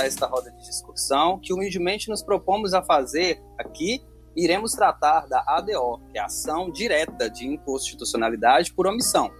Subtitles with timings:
[0.00, 4.02] a esta roda de discussão que humildemente nos propomos a fazer aqui.
[4.34, 9.30] Iremos tratar da ADO, que é a Ação Direta de Inconstitucionalidade por Omissão.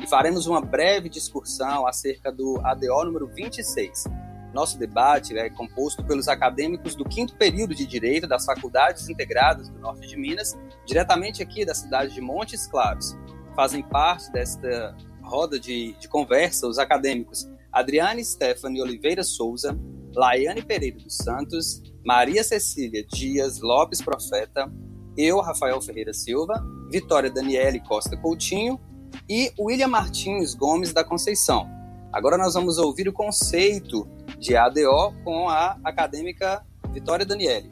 [0.00, 4.04] E faremos uma breve discussão acerca do ADO número 26.
[4.52, 9.78] Nosso debate é composto pelos acadêmicos do quinto período de Direito das Faculdades Integradas do
[9.78, 13.16] Norte de Minas, diretamente aqui da cidade de Montes Claros.
[13.54, 19.74] Fazem parte desta roda de, de conversa os acadêmicos Adriane Stephanie Oliveira Souza,
[20.14, 24.70] Laiane Pereira dos Santos, Maria Cecília Dias Lopes Profeta,
[25.16, 26.54] eu, Rafael Ferreira Silva,
[26.90, 28.80] Vitória Daniele Costa Coutinho
[29.28, 31.68] e William Martins Gomes da Conceição.
[32.12, 37.68] Agora nós vamos ouvir o conceito de ADO com a acadêmica Vitória Daniele.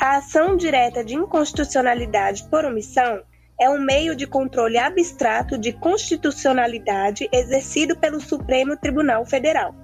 [0.00, 3.22] A ação direta de inconstitucionalidade por omissão
[3.60, 9.74] é um meio de controle abstrato de constitucionalidade exercido pelo Supremo Tribunal Federal.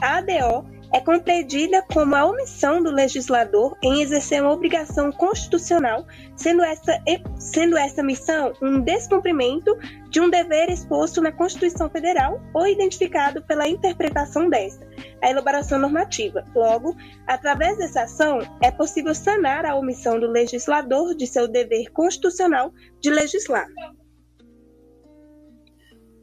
[0.00, 6.62] A ADO é compreendida como a omissão do legislador em exercer uma obrigação constitucional, sendo
[6.62, 7.02] essa,
[7.38, 9.76] sendo essa missão um descumprimento
[10.10, 14.86] de um dever exposto na Constituição Federal ou identificado pela interpretação desta,
[15.22, 16.44] a elaboração normativa.
[16.54, 16.94] Logo,
[17.26, 23.10] através dessa ação, é possível sanar a omissão do legislador de seu dever constitucional de
[23.10, 23.66] legislar.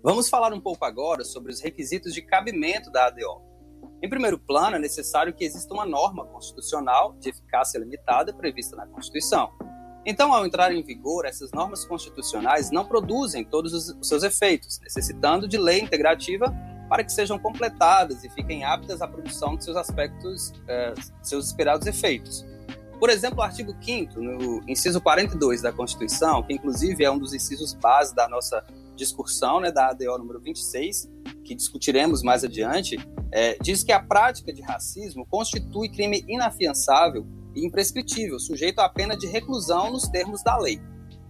[0.04, 3.53] Vamos falar um pouco agora sobre os requisitos de cabimento da ADO.
[4.04, 8.86] Em primeiro plano, é necessário que exista uma norma constitucional de eficácia limitada prevista na
[8.86, 9.50] Constituição.
[10.06, 15.48] Então, ao entrar em vigor, essas normas constitucionais não produzem todos os seus efeitos, necessitando
[15.48, 16.54] de lei integrativa
[16.90, 21.88] para que sejam completadas e fiquem aptas à produção de seus aspectos, eh, seus esperados
[21.88, 22.46] efeitos.
[23.00, 27.34] Por exemplo, o artigo 5 no inciso 42 da Constituição, que inclusive é um dos
[27.34, 28.66] incisos base da nossa
[28.98, 31.10] discussão, né, da ADO número 26,
[31.44, 32.98] que discutiremos mais adiante,
[33.32, 39.16] é, diz que a prática de racismo constitui crime inafiançável e imprescritível, sujeito à pena
[39.16, 40.82] de reclusão nos termos da lei.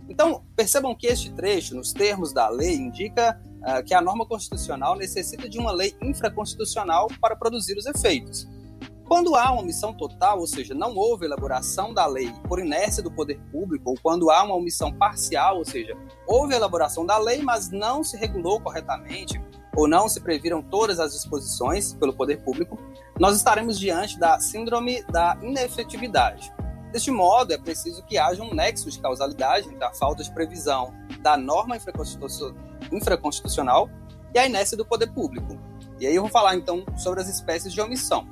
[0.07, 4.96] Então, percebam que este trecho, nos termos da lei, indica uh, que a norma constitucional
[4.96, 8.47] necessita de uma lei infraconstitucional para produzir os efeitos.
[9.06, 13.12] Quando há uma omissão total, ou seja, não houve elaboração da lei por inércia do
[13.12, 15.95] poder público, ou quando há uma omissão parcial, ou seja,
[16.25, 19.40] houve elaboração da lei, mas não se regulou corretamente,
[19.76, 22.78] ou não se previram todas as disposições pelo poder público,
[23.20, 26.54] nós estaremos diante da síndrome da inefetividade.
[26.92, 30.94] Deste modo, é preciso que haja um nexo de causalidade entre a falta de previsão
[31.22, 31.76] da norma
[32.92, 33.90] infraconstitucional
[34.34, 35.58] e a inércia do poder público.
[36.00, 38.28] E aí eu vou falar então sobre as espécies de omissão.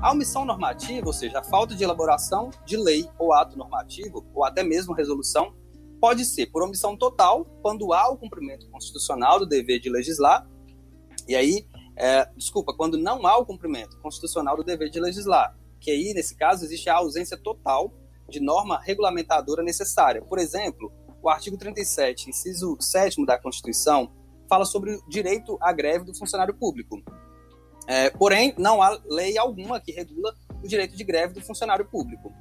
[0.00, 4.44] A omissão normativa, ou seja, a falta de elaboração de lei ou ato normativo, ou
[4.44, 5.52] até mesmo resolução,
[6.00, 10.48] pode ser por omissão total, quando há o cumprimento constitucional do dever de legislar,
[11.28, 15.90] e aí, é, desculpa, quando não há o cumprimento constitucional do dever de legislar, que
[15.90, 17.92] aí, nesse caso, existe a ausência total
[18.28, 20.22] de norma regulamentadora necessária.
[20.22, 20.90] Por exemplo,
[21.22, 24.10] o artigo 37, inciso 7 da Constituição,
[24.48, 27.02] fala sobre o direito à greve do funcionário público.
[27.86, 32.32] É, porém, não há lei alguma que regula o direito de greve do funcionário público.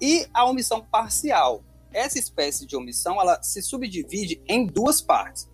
[0.00, 1.62] E a omissão parcial.
[1.92, 5.46] Essa espécie de omissão ela se subdivide em duas partes.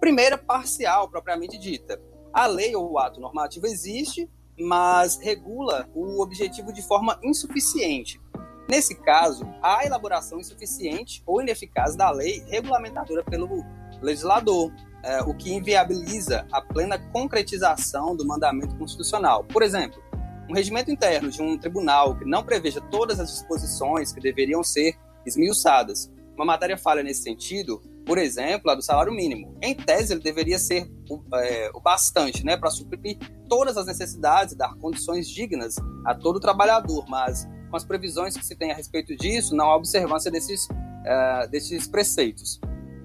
[0.00, 2.00] Primeira, parcial, propriamente dita
[2.32, 4.28] a lei ou o ato normativo existe,
[4.58, 8.20] mas regula o objetivo de forma insuficiente.
[8.68, 13.64] Nesse caso, há elaboração insuficiente ou ineficaz da lei regulamentadora pelo
[14.00, 14.72] legislador,
[15.02, 19.44] é, o que inviabiliza a plena concretização do mandamento constitucional.
[19.44, 20.02] Por exemplo,
[20.48, 24.96] um regimento interno de um tribunal que não preveja todas as disposições que deveriam ser
[25.26, 26.10] esmiuçadas.
[26.34, 29.56] Uma matéria falha nesse sentido por exemplo, a do salário mínimo.
[29.62, 33.18] Em tese, ele deveria ser o, é, o bastante né, para suprir
[33.48, 38.56] todas as necessidades, dar condições dignas a todo trabalhador, mas com as previsões que se
[38.56, 40.68] tem a respeito disso, não há observância desses,
[41.04, 42.60] é, desses preceitos.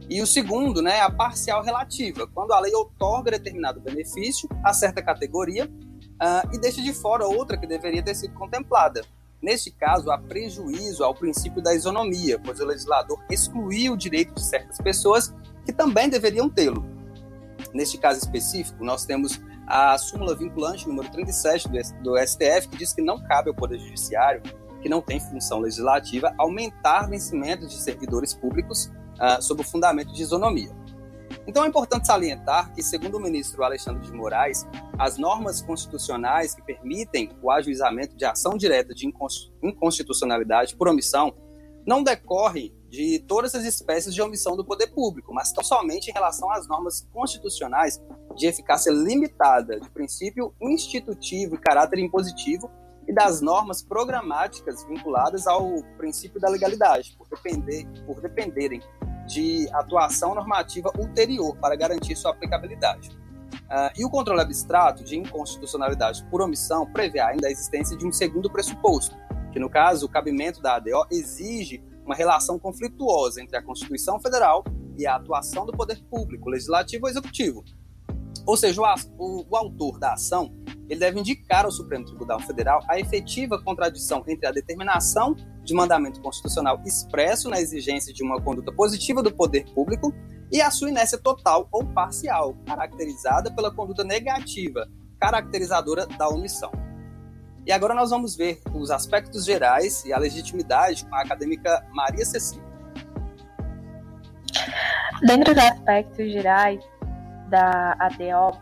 [0.10, 5.02] E o segundo, né, a parcial relativa, quando a lei otorga determinado benefício a certa
[5.02, 9.02] categoria uh, e deixa de fora outra que deveria ter sido contemplada.
[9.42, 14.44] Neste caso, há prejuízo ao princípio da isonomia, pois o legislador excluiu o direito de
[14.44, 15.34] certas pessoas
[15.66, 16.84] que também deveriam tê-lo.
[17.74, 21.70] Neste caso específico, nós temos a súmula vinculante número 37
[22.02, 24.42] do STF, que diz que não cabe ao Poder Judiciário,
[24.82, 30.22] que não tem função legislativa, aumentar vencimentos de servidores públicos uh, sob o fundamento de
[30.22, 30.72] isonomia.
[31.48, 34.68] Então é importante salientar que, segundo o ministro Alexandre de Moraes,
[35.00, 39.08] as normas constitucionais que permitem o ajuizamento de ação direta de
[39.64, 41.34] inconstitucionalidade por omissão
[41.86, 46.14] não decorre de todas as espécies de omissão do poder público, mas tão somente em
[46.14, 48.02] relação às normas constitucionais
[48.36, 52.70] de eficácia limitada, de princípio institutivo e caráter impositivo,
[53.08, 58.82] e das normas programáticas vinculadas ao princípio da legalidade, por, depender, por dependerem
[59.28, 63.10] de atuação normativa ulterior para garantir sua aplicabilidade.
[63.10, 68.12] Uh, e o controle abstrato de inconstitucionalidade por omissão prevê ainda a existência de um
[68.12, 69.16] segundo pressuposto,
[69.52, 74.64] que no caso o cabimento da ADO exige uma relação conflituosa entre a Constituição Federal
[74.98, 77.64] e a atuação do poder público, legislativo ou executivo.
[78.46, 78.86] Ou seja, o,
[79.18, 80.56] o, o autor da ação
[80.90, 85.36] ele deve indicar ao Supremo Tribunal Federal a efetiva contradição entre a determinação
[85.68, 90.14] de mandamento constitucional expresso na exigência de uma conduta positiva do poder público
[90.50, 94.88] e a sua inércia total ou parcial, caracterizada pela conduta negativa,
[95.20, 96.72] caracterizadora da omissão.
[97.66, 102.24] E agora nós vamos ver os aspectos gerais e a legitimidade com a acadêmica Maria
[102.24, 102.64] Cecília.
[105.22, 106.80] Dentro dos aspectos gerais
[107.50, 108.58] da ADO,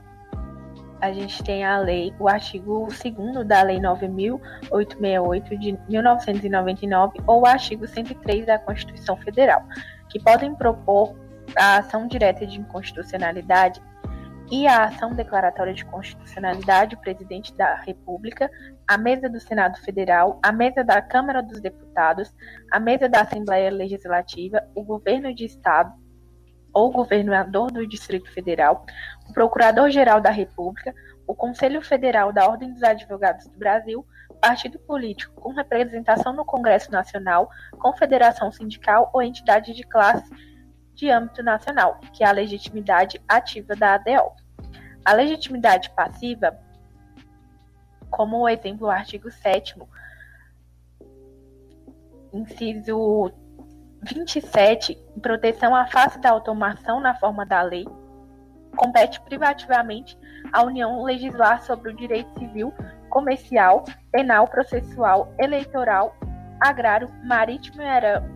[1.01, 7.45] a gente tem a lei, o artigo 2 da Lei 9.868 de 1999 ou o
[7.45, 9.63] artigo 103 da Constituição Federal,
[10.09, 11.15] que podem propor
[11.57, 13.81] a ação direta de inconstitucionalidade
[14.51, 18.49] e a ação declaratória de constitucionalidade, o presidente da República,
[18.87, 22.33] a mesa do Senado Federal, a mesa da Câmara dos Deputados,
[22.71, 25.91] a mesa da Assembleia Legislativa, o governo de Estado
[26.75, 28.85] ou governador do Distrito Federal,
[29.29, 30.93] o Procurador-Geral da República,
[31.25, 34.05] o Conselho Federal da Ordem dos Advogados do Brasil,
[34.41, 37.49] partido político com representação no Congresso Nacional,
[37.79, 40.29] confederação sindical ou entidade de classe
[40.93, 44.33] de âmbito nacional, que é a legitimidade ativa da ADO.
[45.05, 46.59] A legitimidade passiva,
[48.09, 49.75] como o exemplo o artigo 7
[52.33, 53.31] inciso
[54.05, 57.85] 27, proteção à face da automação na forma da lei,
[58.75, 60.17] compete privativamente
[60.53, 62.71] à União legislar sobre o direito civil,
[63.09, 66.15] comercial, penal, processual, eleitoral
[66.59, 67.81] agrário, marítimo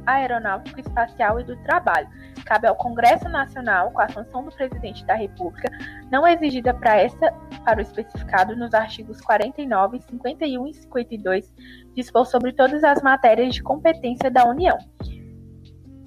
[0.06, 2.08] aeronáutico, espacial e do trabalho.
[2.46, 5.70] Cabe ao Congresso Nacional, com a sanção do Presidente da República,
[6.12, 7.32] não exigida para essa
[7.64, 11.54] para o especificado nos artigos 49, 51 e 52,
[11.94, 14.78] dispor sobre todas as matérias de competência da União.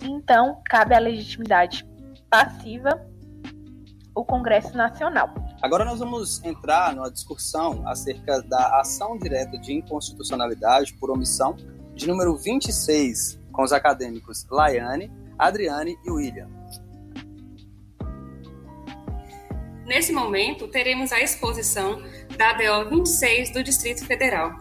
[0.04, 1.86] Então, cabe à legitimidade
[2.30, 3.06] passiva
[4.14, 5.34] o Congresso Nacional.
[5.60, 11.56] Agora nós vamos entrar numa discussão acerca da ação direta de inconstitucionalidade por omissão
[11.94, 16.48] de número 26, com os acadêmicos Laiane, Adriane e William.
[19.84, 22.00] Nesse momento, teremos a exposição
[22.36, 24.52] da ADO 26 do Distrito Federal.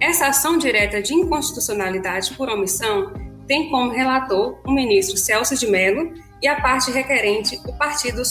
[0.00, 3.12] Essa ação direta de inconstitucionalidade por omissão
[3.48, 8.22] tem como relator o ministro Celso de Mello e a parte requerente o Partido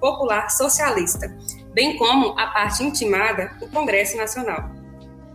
[0.00, 1.36] Popular Socialista,
[1.74, 4.70] bem como a parte intimada, o Congresso Nacional.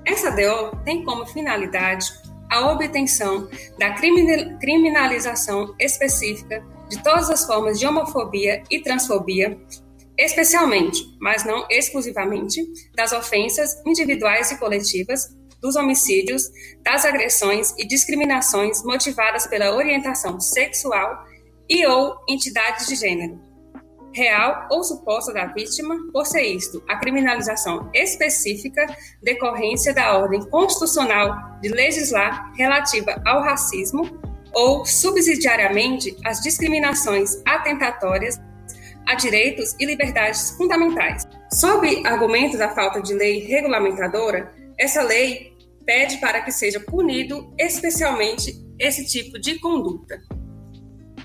[0.05, 2.07] Essa DO tem como finalidade
[2.49, 9.59] a obtenção da criminalização específica de todas as formas de homofobia e transfobia,
[10.17, 12.65] especialmente, mas não exclusivamente,
[12.95, 16.49] das ofensas individuais e coletivas, dos homicídios,
[16.83, 21.25] das agressões e discriminações motivadas pela orientação sexual
[21.69, 23.39] e ou entidades de gênero,
[24.13, 28.85] real ou suposta da vítima, por ser isto a criminalização específica
[29.21, 34.03] decorrência da ordem constitucional de legislar relativa ao racismo
[34.53, 38.39] ou subsidiariamente as discriminações atentatórias
[39.07, 41.23] a direitos e liberdades fundamentais.
[41.51, 45.56] Sob argumento da falta de lei regulamentadora, essa lei
[45.87, 50.19] pede para que seja punido especialmente esse tipo de conduta.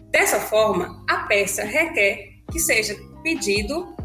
[0.08, 3.96] Dessa forma, a peça requer que seja pedido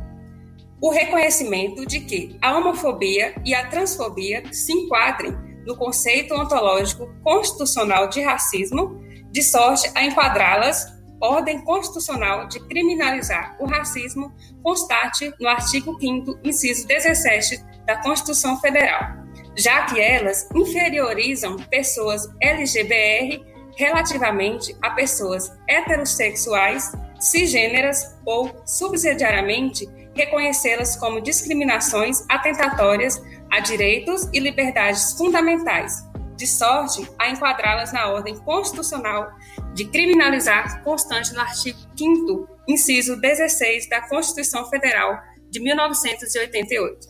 [0.82, 5.32] o reconhecimento de que a homofobia e a transfobia se enquadrem
[5.66, 9.00] no conceito ontológico constitucional de racismo,
[9.32, 14.32] de sorte a enquadrá-las ordem constitucional de criminalizar o racismo
[14.64, 19.27] constate no artigo 5 inciso 17 da Constituição Federal,
[19.58, 23.44] já que elas inferiorizam pessoas LGBR
[23.76, 33.22] relativamente a pessoas heterossexuais cisgêneras ou, subsidiariamente, reconhecê-las como discriminações atentatórias
[33.52, 36.04] a direitos e liberdades fundamentais,
[36.36, 39.32] de sorte a enquadrá-las na ordem constitucional
[39.74, 47.08] de criminalizar constante no artigo 5 inciso 16 da Constituição Federal de 1988.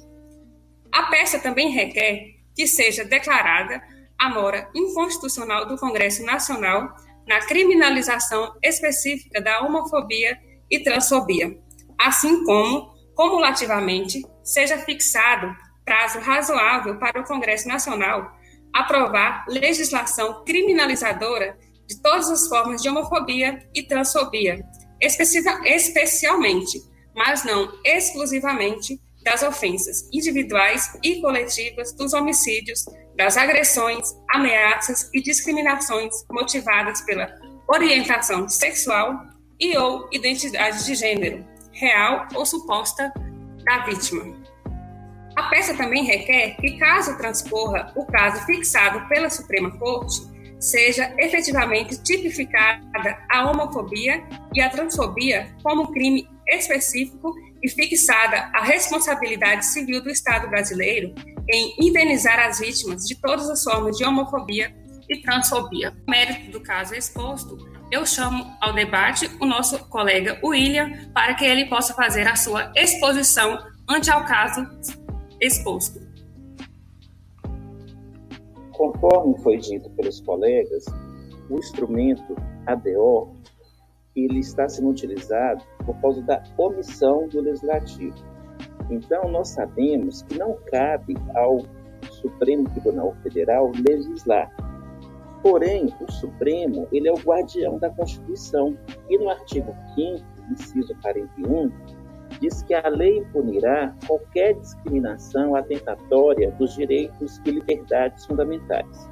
[0.92, 3.82] A peça também requer que seja declarada
[4.18, 6.96] a mora inconstitucional do Congresso Nacional
[7.28, 10.40] na criminalização específica da homofobia
[10.72, 11.56] e transfobia,
[12.00, 18.36] assim como, cumulativamente, seja fixado prazo razoável para o Congresso Nacional
[18.74, 24.66] aprovar legislação criminalizadora de todas as formas de homofobia e transfobia,
[25.00, 26.82] especialmente,
[27.16, 32.86] mas não exclusivamente, das ofensas individuais e coletivas, dos homicídios,
[33.18, 37.28] das agressões, ameaças e discriminações motivadas pela
[37.68, 39.20] orientação sexual
[39.60, 43.12] e ou identidade de gênero, real ou suposta,
[43.66, 44.34] da vítima.
[45.36, 50.22] A peça também requer que, caso transcorra o caso fixado pela Suprema Corte,
[50.58, 54.24] seja efetivamente tipificada a homofobia
[54.56, 57.36] e a transfobia como crime específico
[57.68, 61.14] e fixada a responsabilidade civil do Estado brasileiro
[61.50, 64.74] em indenizar as vítimas de todas as formas de homofobia
[65.10, 65.92] e transfobia.
[65.92, 67.58] No mérito do caso exposto,
[67.92, 72.72] eu chamo ao debate o nosso colega William para que ele possa fazer a sua
[72.74, 73.60] exposição
[73.90, 74.66] ante ao caso
[75.42, 76.00] exposto.
[78.72, 80.86] Conforme foi dito pelos colegas,
[81.50, 83.37] o instrumento ADO
[84.26, 88.16] ele está sendo utilizado por causa da omissão do legislativo.
[88.90, 91.60] Então, nós sabemos que não cabe ao
[92.10, 94.52] Supremo Tribunal Federal legislar.
[95.44, 98.78] Porém, o Supremo ele é o guardião da Constituição
[99.10, 101.72] e no artigo 5 inciso 41,
[102.40, 109.10] diz que a lei punirá qualquer discriminação atentatória dos direitos e liberdades fundamentais.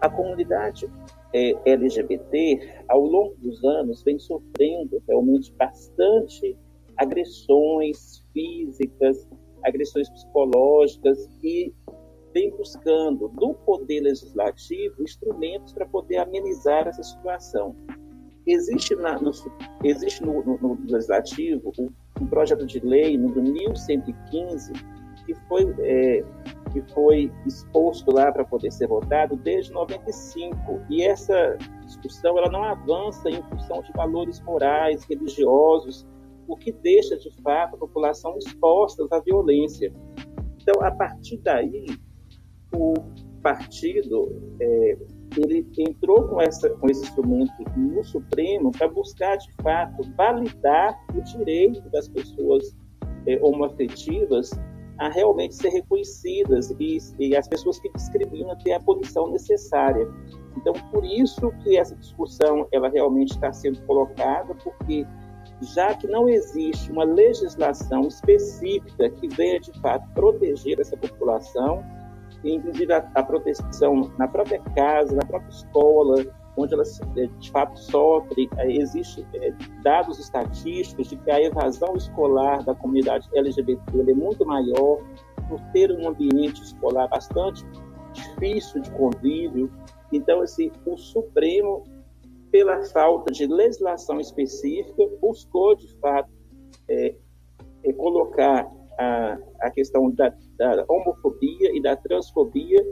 [0.00, 0.88] A comunidade
[1.32, 6.56] é, LGBT, ao longo dos anos, vem sofrendo realmente bastante
[6.96, 9.28] agressões físicas,
[9.64, 11.72] agressões psicológicas e
[12.32, 17.74] vem buscando do poder legislativo instrumentos para poder amenizar essa situação.
[18.46, 19.30] Existe, na, no,
[19.84, 24.72] existe no, no, no legislativo um, um, projeto de lei número 1115
[25.26, 26.24] que foi é,
[26.68, 32.64] que foi exposto lá para poder ser votado desde 95 e essa discussão ela não
[32.64, 36.06] avança em função de valores morais, religiosos,
[36.46, 39.92] o que deixa de fato a população exposta à violência.
[40.60, 41.86] Então, a partir daí,
[42.74, 42.94] o
[43.42, 44.96] partido é,
[45.36, 51.20] ele entrou com, essa, com esse instrumento no Supremo para buscar de fato validar o
[51.22, 52.74] direito das pessoas
[53.26, 54.50] é, homoafetivas
[54.98, 60.08] a realmente ser reconhecidas e, e as pessoas que discriminam ter a punição necessária.
[60.56, 65.06] Então, por isso que essa discussão ela realmente está sendo colocada, porque
[65.60, 71.84] já que não existe uma legislação específica que venha de fato proteger essa população,
[72.44, 76.24] inclusive a, a proteção na própria casa, na própria escola,
[76.58, 81.94] onde elas eh, de fato sofrem, eh, existe é, dados estatísticos de que a evasão
[81.96, 84.98] escolar da comunidade LGBT é muito maior,
[85.48, 87.64] por ter um ambiente escolar bastante
[88.12, 89.70] difícil de convívio.
[90.12, 91.84] Então, assim, o Supremo,
[92.50, 96.30] pela falta de legislação específica, buscou, de fato,
[96.88, 97.14] é,
[97.84, 102.84] é colocar a, a questão da, da homofobia e da transfobia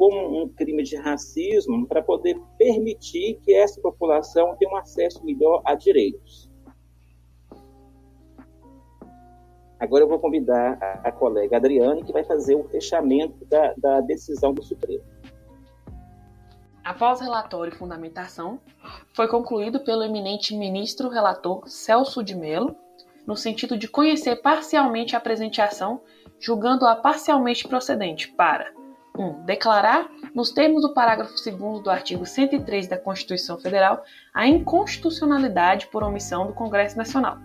[0.00, 5.60] como um crime de racismo para poder permitir que essa população tenha um acesso melhor
[5.62, 6.48] a direitos.
[9.78, 14.54] Agora eu vou convidar a, colega Adriane, que vai fazer o fechamento da, da decisão
[14.54, 15.04] do Supremo.
[16.82, 18.58] Após relatório e fundamentação,
[19.14, 22.74] foi concluído pelo eminente ministro relator Celso de Mello,
[23.26, 26.00] no sentido de conhecer parcialmente a presente ação,
[26.38, 28.79] julgando-a parcialmente procedente para
[29.20, 29.44] 1.
[29.44, 36.02] Declarar, nos termos do parágrafo 2 do artigo 103 da Constituição Federal, a inconstitucionalidade por
[36.02, 37.38] omissão do Congresso Nacional,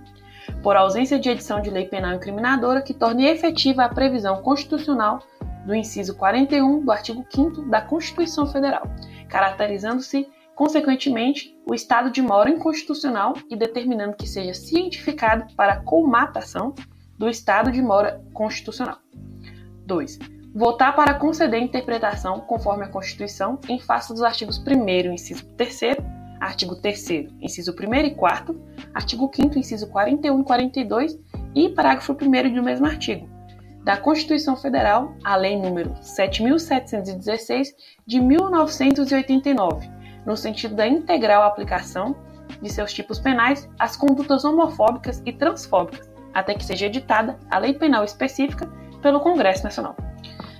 [0.63, 5.19] por ausência de edição de lei penal incriminadora que torne efetiva a previsão constitucional
[5.65, 8.83] do inciso 41 do artigo 5 da Constituição Federal,
[9.27, 16.73] caracterizando-se, consequentemente, o estado de mora inconstitucional e determinando que seja cientificado para a colmatação
[17.17, 18.99] do estado de mora constitucional.
[19.85, 25.97] 2 votar para conceder interpretação conforme a Constituição em face dos artigos 1 inciso 3
[26.39, 27.09] artigo 3
[27.41, 28.61] inciso 1 e 4
[28.93, 31.19] artigo 5 inciso 41 e 42
[31.53, 33.27] e parágrafo 1 do mesmo artigo,
[33.83, 37.67] da Constituição Federal, a Lei número 7.716
[38.05, 39.89] de 1989,
[40.25, 42.15] no sentido da integral aplicação
[42.61, 47.73] de seus tipos penais às condutas homofóbicas e transfóbicas, até que seja editada a lei
[47.73, 48.67] penal específica
[49.01, 49.95] pelo Congresso Nacional.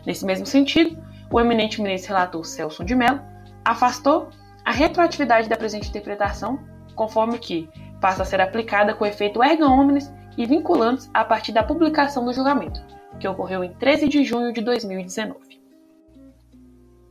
[0.05, 3.21] Nesse mesmo sentido, o eminente ministro relator Celso de Mello
[3.63, 4.29] afastou
[4.63, 6.59] a retroatividade da presente interpretação,
[6.95, 7.69] conforme que
[8.00, 12.33] passa a ser aplicada com efeito erga omnes e vinculantes a partir da publicação do
[12.33, 12.81] julgamento,
[13.19, 15.39] que ocorreu em 13 de junho de 2019.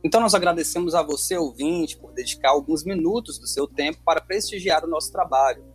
[0.03, 4.85] Então, nós agradecemos a você, ouvinte, por dedicar alguns minutos do seu tempo para prestigiar
[4.85, 5.65] o nosso trabalho.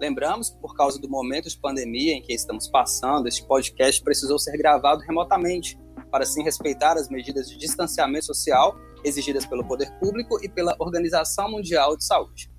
[0.00, 4.40] Lembramos que, por causa do momento de pandemia em que estamos passando, este podcast precisou
[4.40, 5.78] ser gravado remotamente,
[6.10, 11.50] para assim respeitar as medidas de distanciamento social exigidas pelo poder público e pela Organização
[11.50, 12.50] Mundial de Saúde.